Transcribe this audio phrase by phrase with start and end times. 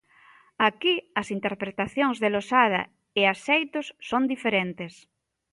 [0.67, 2.81] Aquí as interpretacións de Losada
[3.19, 4.93] e Axeitos son diferentes.